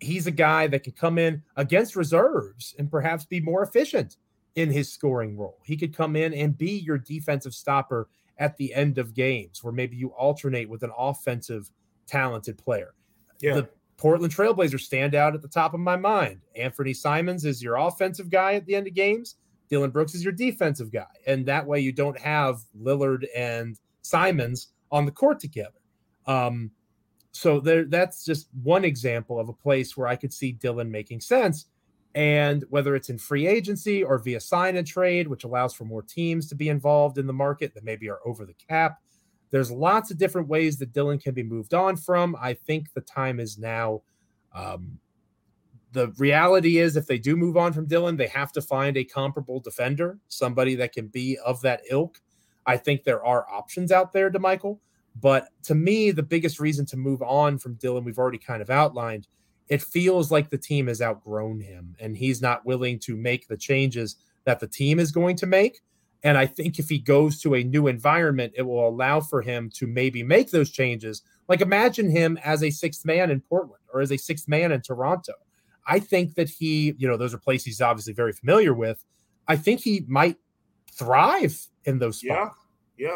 [0.00, 4.16] He's a guy that can come in against reserves and perhaps be more efficient
[4.56, 5.60] in his scoring role.
[5.64, 9.72] He could come in and be your defensive stopper at the end of games, where
[9.72, 11.70] maybe you alternate with an offensive
[12.06, 12.94] talented player.
[13.40, 13.54] Yeah.
[13.54, 16.40] The Portland Trailblazers stand out at the top of my mind.
[16.56, 19.36] Anthony Simons is your offensive guy at the end of games.
[19.68, 21.06] Dillon Brooks is your defensive guy.
[21.26, 25.80] And that way you don't have Lillard and Simons on the court together.
[26.26, 26.70] Um,
[27.32, 31.20] so there, that's just one example of a place where I could see Dillon making
[31.20, 31.66] sense.
[32.14, 36.02] And whether it's in free agency or via sign and trade, which allows for more
[36.02, 39.00] teams to be involved in the market that maybe are over the cap,
[39.54, 42.36] there's lots of different ways that Dillon can be moved on from.
[42.40, 44.02] I think the time is now.
[44.52, 44.98] Um,
[45.92, 49.04] the reality is, if they do move on from Dillon, they have to find a
[49.04, 52.20] comparable defender, somebody that can be of that ilk.
[52.66, 54.80] I think there are options out there Damichael.
[55.20, 58.70] But to me, the biggest reason to move on from Dillon, we've already kind of
[58.70, 59.28] outlined,
[59.68, 63.56] it feels like the team has outgrown him and he's not willing to make the
[63.56, 65.80] changes that the team is going to make.
[66.24, 69.70] And I think if he goes to a new environment, it will allow for him
[69.74, 71.22] to maybe make those changes.
[71.48, 74.80] Like imagine him as a sixth man in Portland or as a sixth man in
[74.80, 75.34] Toronto.
[75.86, 79.04] I think that he, you know, those are places he's obviously very familiar with.
[79.46, 80.38] I think he might
[80.90, 82.56] thrive in those spots.
[82.96, 83.06] Yeah,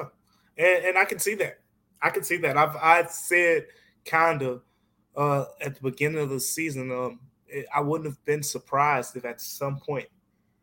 [0.58, 1.60] yeah, and, and I can see that.
[2.02, 2.58] I can see that.
[2.58, 3.68] I've I said
[4.04, 4.62] kind of
[5.16, 9.24] uh, at the beginning of the season, um, it, I wouldn't have been surprised if
[9.24, 10.08] at some point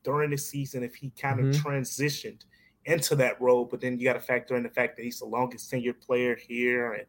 [0.05, 1.67] during the season, if he kind of mm-hmm.
[1.67, 2.45] transitioned
[2.85, 3.65] into that role.
[3.65, 6.35] But then you got to factor in the fact that he's the longest tenured player
[6.35, 7.05] here, and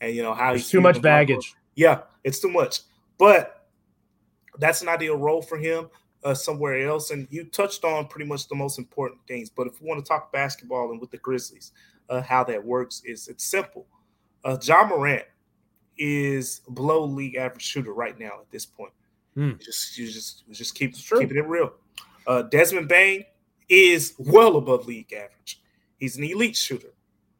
[0.00, 1.54] and you know how he's too much baggage.
[1.76, 2.80] Yeah, it's too much.
[3.18, 3.68] But
[4.58, 5.88] that's an ideal role for him
[6.24, 7.10] uh, somewhere else.
[7.10, 9.50] And you touched on pretty much the most important things.
[9.50, 11.72] But if we want to talk basketball and with the Grizzlies,
[12.08, 13.86] uh, how that works is it's simple.
[14.44, 15.24] Uh, Ja Morant
[15.96, 18.92] is below league average shooter right now at this point.
[19.36, 19.60] Mm.
[19.60, 21.72] Just you just just keep keeping it real.
[22.28, 23.24] Uh, Desmond Bane
[23.70, 25.60] is well above league average.
[25.96, 26.92] He's an elite shooter.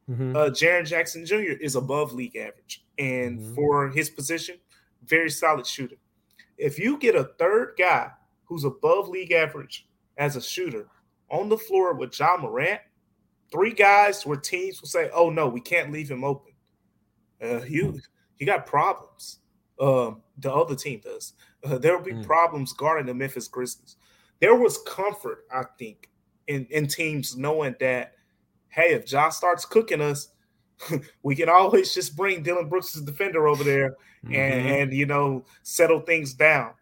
[0.09, 0.35] Mm-hmm.
[0.35, 1.55] Uh, Jaren Jackson Jr.
[1.61, 3.53] is above league average, and mm-hmm.
[3.53, 4.57] for his position,
[5.05, 5.95] very solid shooter.
[6.57, 8.09] If you get a third guy
[8.45, 10.87] who's above league average as a shooter
[11.29, 12.81] on the floor with Ja Morant,
[13.51, 16.53] three guys where teams will say, "Oh no, we can't leave him open."
[17.39, 17.99] Uh, you
[18.37, 19.39] he got problems.
[19.79, 21.33] Um, the other team does.
[21.63, 22.25] Uh, there will be mm.
[22.25, 23.95] problems guarding the Memphis Grizzlies.
[24.39, 26.09] There was comfort, I think,
[26.47, 28.13] in, in teams knowing that,
[28.69, 30.29] hey, if Josh starts cooking us,
[31.23, 33.91] we can always just bring Dillon Brooks' defender over there
[34.25, 34.33] mm-hmm.
[34.33, 36.73] and, and, you know settle things down.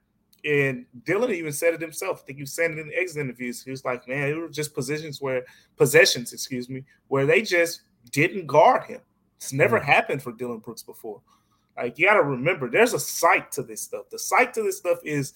[0.46, 2.22] And Dillon even said it himself.
[2.22, 3.64] I think he said it in the exit interviews.
[3.64, 5.44] He was like, "Man, it were just positions where
[5.78, 9.02] possessions, excuse me, where they just didn't guard him.
[9.38, 9.92] It's never mm-hmm.
[9.92, 11.22] happened for Dillon Brooks before."
[11.76, 14.10] Like you got to remember, there's a site to this stuff.
[14.10, 15.34] The site to this stuff is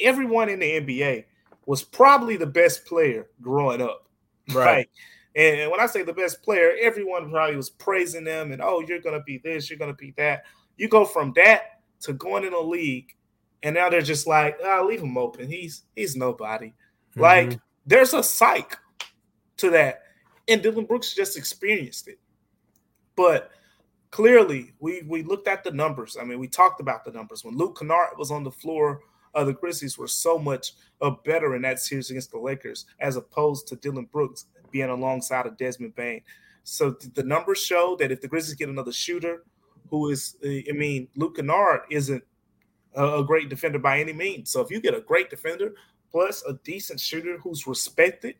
[0.00, 1.24] everyone in the NBA
[1.66, 4.08] was probably the best player growing up,
[4.52, 4.88] right?
[5.36, 9.00] And when I say the best player, everyone probably was praising them and oh, you're
[9.00, 10.44] gonna be this, you're gonna be that.
[10.76, 13.14] You go from that to going in a league,
[13.62, 15.48] and now they're just like, oh, leave him open.
[15.48, 16.66] He's he's nobody.
[16.66, 17.20] Mm-hmm.
[17.20, 18.78] Like there's a psych
[19.58, 20.02] to that,
[20.48, 22.18] and Dillon Brooks just experienced it.
[23.16, 23.50] But
[24.10, 26.16] clearly we we looked at the numbers.
[26.20, 29.00] I mean, we talked about the numbers when Luke Kennard was on the floor.
[29.34, 33.16] Uh, the Grizzlies were so much uh, better in that series against the Lakers as
[33.16, 36.22] opposed to Dillon Brooks being alongside of Desmond Bane.
[36.62, 39.44] So the numbers show that if the Grizzlies get another shooter,
[39.90, 42.24] who is, I mean, Luke Kennard isn't
[42.94, 44.50] a, great defender by any means.
[44.50, 45.74] So if you get a great defender
[46.10, 48.36] plus a decent shooter who's respected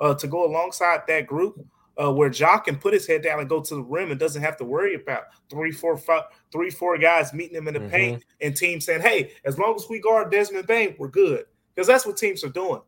[0.00, 1.64] uh, to go alongside that group,
[2.00, 4.42] uh, where Ja can put his head down and go to the rim and doesn't
[4.42, 7.90] have to worry about three, four, five, three, four guys meeting him in the mm-hmm.
[7.90, 11.86] paint and teams saying, "Hey, as long as we guard Desmond Bane, we're good," because
[11.86, 12.80] that's what teams are doing,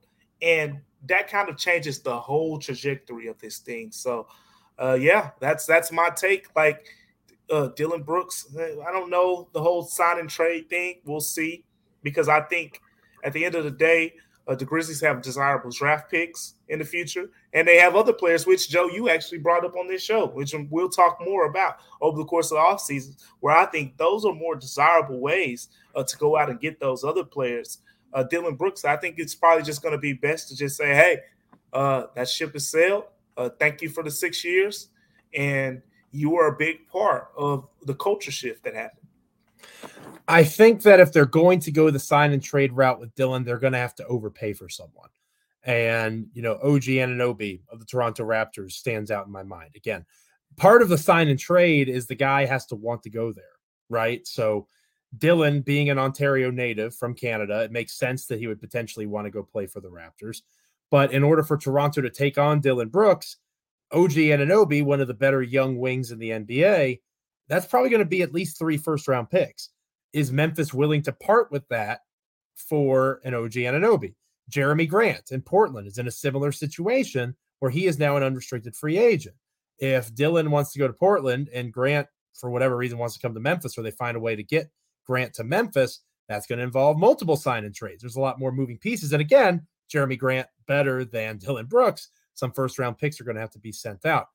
[0.42, 3.90] and that kind of changes the whole trajectory of this thing.
[3.90, 4.28] So,
[4.78, 6.46] uh, yeah, that's that's my take.
[6.54, 6.86] Like
[7.50, 8.46] uh, Dillon Brooks.
[8.56, 11.00] I don't know the whole sign and trade thing.
[11.04, 11.64] We'll see
[12.02, 12.80] because I think
[13.24, 14.14] at the end of the day,
[14.50, 18.48] uh, the Grizzlies have desirable draft picks in the future, and they have other players,
[18.48, 22.18] which Joe, you actually brought up on this show, which we'll talk more about over
[22.18, 26.16] the course of the offseason, where I think those are more desirable ways uh, to
[26.18, 27.78] go out and get those other players.
[28.12, 30.96] Uh, Dillon Brooks, I think it's probably just going to be best to just say,
[30.96, 31.18] hey,
[31.72, 33.04] uh, that ship has sailed.
[33.36, 34.88] Uh, thank you for the six years.
[35.32, 38.99] And you were a big part of the culture shift that happened.
[40.28, 43.44] I think that if they're going to go the sign and trade route with Dillon,
[43.44, 45.08] they're going to have to overpay for someone.
[45.64, 49.70] And, you know, OG Anunoby of the Toronto Raptors stands out in my mind.
[49.76, 50.06] Again,
[50.56, 53.44] part of the sign and trade is the guy has to want to go there,
[53.88, 54.26] right?
[54.26, 54.66] So,
[55.18, 59.24] Dillon being an Ontario native from Canada, it makes sense that he would potentially want
[59.24, 60.42] to go play for the Raptors.
[60.90, 63.36] But in order for Toronto to take on Dillon Brooks,
[63.92, 67.00] OG Anunoby, one of the better young wings in the NBA,
[67.50, 69.68] that's probably going to be at least three first round picks.
[70.12, 72.00] Is Memphis willing to part with that
[72.56, 74.14] for an OG Anunoby?
[74.50, 78.74] Jerami Grant in Portland is in a similar situation where he is now an unrestricted
[78.74, 79.36] free agent.
[79.78, 83.34] If Dillon wants to go to Portland and Grant, for whatever reason, wants to come
[83.34, 84.70] to Memphis, or they find a way to get
[85.06, 88.02] Grant to Memphis, that's going to involve multiple sign and trades.
[88.02, 89.12] There's a lot more moving pieces.
[89.12, 92.08] And again, Jerami Grant better than Dillon Brooks
[92.40, 94.28] some first round picks are going to have to be sent out.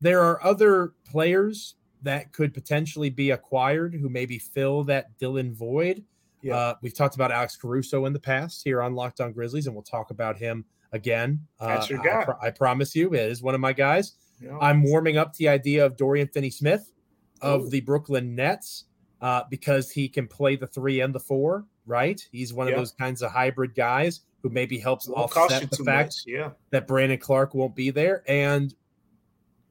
[0.00, 6.04] There are other players that could potentially be acquired who maybe fill that Dillon void.
[6.42, 6.56] Yeah.
[6.56, 9.74] Uh, we've talked about Alex Caruso in the past here on Locked On Grizzlies, and
[9.74, 11.40] we'll talk about him again.
[11.60, 12.26] That's uh, your guy.
[12.42, 14.16] I, I, promise you, it is one of my guys.
[14.60, 16.92] I'm warming up to the idea of Dorian Finney Smith
[17.40, 17.70] of Ooh.
[17.70, 18.84] the Brooklyn Nets
[19.20, 22.20] uh, because he can play the three and the four, right?
[22.32, 22.74] He's one yeah.
[22.74, 26.50] of those kinds of hybrid guys who maybe helps offset the fact yeah.
[26.70, 28.24] that Brandon Clarke won't be there.
[28.26, 28.74] And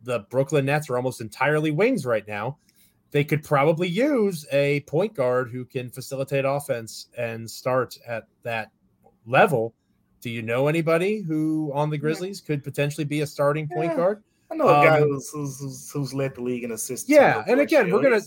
[0.04, 2.58] the Brooklyn Nets are almost entirely wings right now.
[3.12, 8.72] They could probably use a point guard who can facilitate offense and start at that
[9.26, 9.74] level.
[10.22, 13.98] Do you know anybody who on the Grizzlies could potentially be a starting point yeah.
[13.98, 14.24] guard?
[14.50, 17.10] I know a um, guy who's, who's, who's, led the league in assists.
[17.10, 18.22] Yeah, and again, we're gonna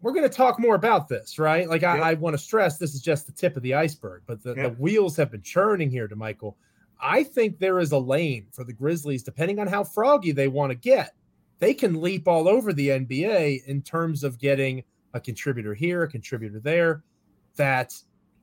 [0.00, 1.68] we're going to talk more about this, right?
[1.68, 4.42] Like, I, I want to stress this is just the tip of the iceberg, but
[4.42, 6.54] the, the wheels have been churning here Damichael.
[7.00, 10.70] I think there is a lane for the Grizzlies, depending on how froggy they want
[10.70, 11.14] to get.
[11.58, 14.84] They can leap all over the NBA in terms of getting
[15.14, 17.02] a contributor here, a contributor there.
[17.56, 17.94] That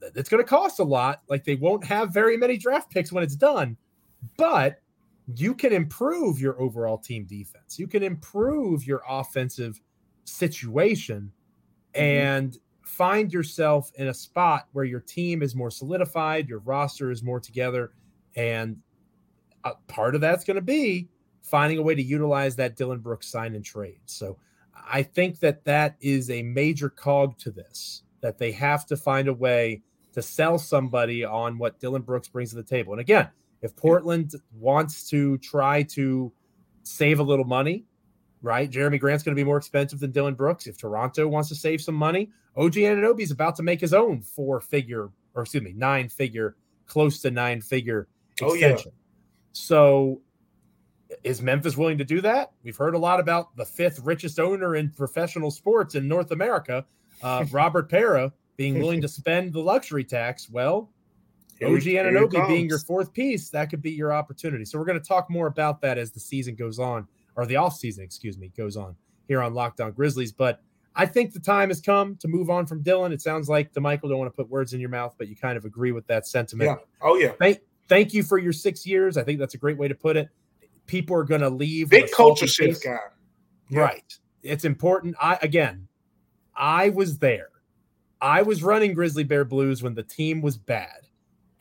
[0.01, 1.21] it's going to cost a lot.
[1.29, 3.77] Like they won't have very many draft picks when it's done,
[4.37, 4.79] but
[5.33, 7.79] you can improve your overall team defense.
[7.79, 9.81] You can improve your offensive
[10.25, 11.31] situation
[11.93, 12.01] mm-hmm.
[12.01, 17.23] and find yourself in a spot where your team is more solidified, your roster is
[17.23, 17.91] more together,
[18.36, 18.78] and
[19.63, 21.10] uh, part of that's going to be
[21.41, 24.00] finding a way to utilize that Dillon Brooks sign and trade.
[24.06, 24.38] So
[24.74, 29.28] I think that that is a major cog to this that they have to find
[29.28, 29.82] a way
[30.13, 32.93] to sell somebody on what Dillon Brooks brings to the table.
[32.93, 33.30] And again,
[33.62, 36.32] if Portland wants to try to
[36.84, 37.86] save a little money
[38.45, 38.69] right?
[38.69, 40.67] Jerami Grant's going to be more expensive than Dillon Brooks.
[40.67, 44.21] If Toronto wants to save some money, OG Anunoby is about to make his own
[44.21, 48.08] four figure, or excuse me, nine figure, close to nine figure
[48.41, 48.91] extension.
[48.93, 49.02] Oh, yeah.
[49.54, 50.21] So
[51.24, 52.52] is Memphis willing to do that?
[52.63, 56.86] We've heard a lot about the fifth richest owner in professional sports in North America,
[57.24, 60.50] uh, Robert Pera, being willing to spend the luxury tax.
[60.50, 60.91] Well,
[61.63, 64.65] OG Anunoby being your fourth piece, that could be your opportunity.
[64.65, 67.56] So we're going to talk more about that as the season goes on or the
[67.56, 68.95] offseason, excuse me, goes on
[69.28, 70.32] here on Locked On Grizzlies.
[70.32, 70.62] But
[70.96, 73.12] I think the time has come to move on from Dillon.
[73.12, 75.58] It sounds like Damichael don't want to put words in your mouth, but you kind
[75.58, 76.69] of agree with that sentiment.
[76.69, 76.86] Yeah.
[77.02, 77.31] Oh yeah.
[77.40, 79.17] Thank, thank you for your six years.
[79.17, 80.29] I think that's a great way to put it.
[80.86, 81.90] People are going to leave.
[81.90, 82.98] Big culture shift guy.
[83.69, 83.79] Yeah.
[83.79, 84.17] Right.
[84.44, 85.15] It's important.
[85.19, 85.88] I again,
[86.56, 87.50] I was there.
[88.21, 91.08] I was running Grizzly Bear Blues when the team was bad.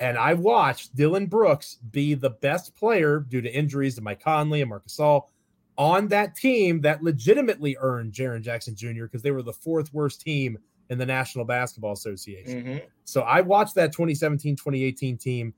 [0.00, 4.60] And I watched Dillon Brooks be the best player due to injuries to Mike Conley
[4.60, 5.28] and Marc Gasol
[5.76, 9.04] on that team that legitimately earned Jaren Jackson Jr.
[9.04, 10.58] because they were the fourth worst team
[10.90, 12.64] in the National Basketball Association.
[12.64, 12.78] Mm-hmm.
[13.04, 15.54] So I watched that 2017 2018 team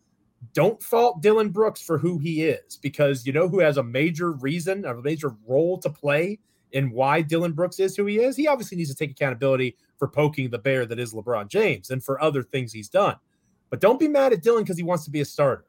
[0.53, 4.33] don't fault Dillon Brooks for who he is because you know who has a major
[4.33, 6.39] reason, or a major role to play
[6.73, 8.37] in why Dillon Brooks is who he is.
[8.37, 12.05] He obviously needs to take accountability for poking the bear that is LeBron James and
[12.05, 13.17] for other things he's done.
[13.71, 15.65] But don't be mad at Dillon because he wants to be a starter.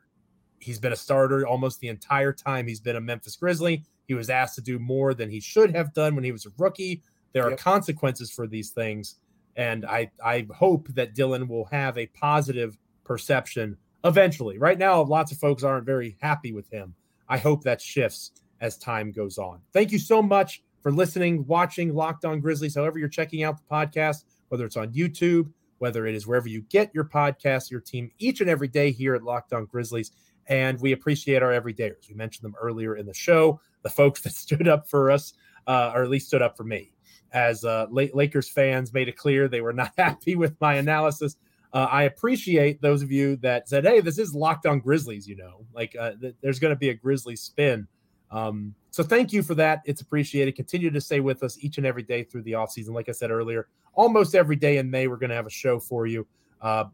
[0.60, 3.84] He's been a starter almost the entire time he's been a Memphis Grizzly.
[4.08, 6.52] He was asked to do more than he should have done when he was a
[6.58, 7.04] rookie.
[7.34, 7.54] There yep.
[7.54, 9.16] are consequences for these things.
[9.56, 14.58] And I, I hope that Dillon will have a positive perception eventually.
[14.58, 16.96] Right now, lots of folks aren't very happy with him.
[17.30, 18.32] I hope that shifts
[18.62, 19.62] as time goes on.
[19.74, 23.64] Thank you so much for listening, watching Locked On Grizzlies, however you're checking out the
[23.70, 28.12] podcast, whether it's on YouTube, whether it is wherever you get your podcast, your team
[28.20, 30.12] each and every day here at Locked On Grizzlies.
[30.48, 32.08] And we appreciate our everydayers.
[32.08, 35.34] We mentioned them earlier in the show, the folks that stood up for us,
[35.68, 36.92] uh, or at least stood up for me.
[37.34, 41.36] As uh, Lakers fans made it clear they were not happy with my analysis.
[41.74, 45.36] Uh, I appreciate those of you that said, "Hey, this is Locked On Grizzlies." You
[45.36, 47.88] know, like uh, th- there's going to be a Grizzly spin.
[48.32, 49.82] Um, so thank you for that.
[49.86, 50.56] It's appreciated.
[50.56, 52.94] Continue to stay with us each and every day through the off season.
[52.94, 55.80] Like I said earlier, almost every day in May we're going to have a show
[55.80, 56.26] for you.
[56.62, 56.86] Uh,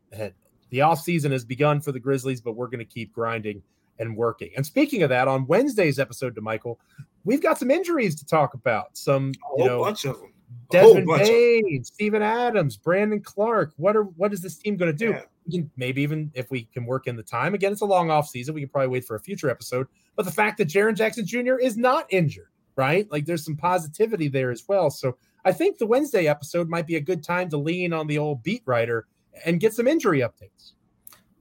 [0.69, 3.61] the off season has begun for the Grizzlies, but we're going to keep grinding
[3.99, 4.51] and working.
[4.55, 6.77] And speaking of that, on Wednesday's episode Damichael,
[7.23, 8.97] we've got some injuries to talk about.
[8.97, 10.32] Some, you know, bunch of them.
[10.69, 13.73] Desmond Bane, Steven Adams, Brandon Clarke.
[13.77, 15.17] What are what is this team going to do?
[15.47, 15.61] Yeah.
[15.77, 17.53] maybe even if we can work in the time.
[17.53, 18.55] Again, it's a long off season.
[18.55, 19.87] We can probably wait for a future episode.
[20.15, 21.55] But the fact that Jaren Jackson Jr.
[21.55, 23.09] is not injured, right?
[23.11, 24.89] Like there's some positivity there as well.
[24.89, 28.17] So I think the Wednesday episode might be a good time to lean on the
[28.17, 29.07] old beat writer
[29.45, 30.73] and get some injury updates.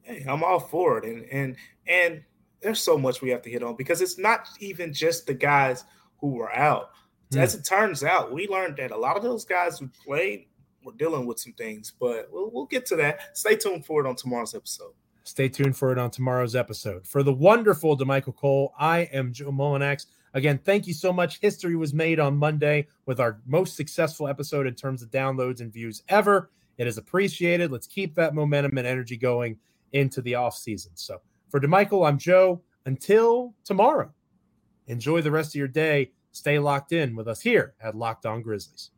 [0.03, 1.05] Hey, I'm all for it.
[1.05, 1.57] And and
[1.87, 2.23] and
[2.61, 5.85] there's so much we have to hit on because it's not even just the guys
[6.19, 6.91] who were out
[7.33, 7.41] Mm.
[7.41, 10.47] As it turns out, we learned that a lot of those guys who played
[10.85, 13.37] were dealing with some things, but we'll, we'll get to that.
[13.37, 14.93] Stay tuned for it on tomorrow's episode.
[15.24, 17.07] Stay tuned for it on tomorrow's episode.
[17.07, 20.07] For the wonderful Damichael Cole, I am Joe Mullinax.
[20.35, 21.39] Again, thank you so much.
[21.41, 25.72] History was made on Monday with our most successful episode in terms of downloads and
[25.72, 26.51] views ever.
[26.78, 27.70] It is appreciated.
[27.70, 29.59] Let's keep that momentum and energy going
[29.93, 30.93] into the off season.
[30.95, 31.20] So
[31.51, 32.62] for Damichael, I'm Joe.
[32.85, 34.11] Until tomorrow,
[34.89, 36.11] enjoy the rest of your day.
[36.33, 38.91] Stay locked in with us here at Locked On Grizzlies.